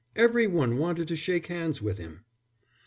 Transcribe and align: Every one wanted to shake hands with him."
Every 0.15 0.47
one 0.47 0.79
wanted 0.79 1.07
to 1.09 1.15
shake 1.15 1.45
hands 1.45 1.79
with 1.79 1.99
him." 1.99 2.21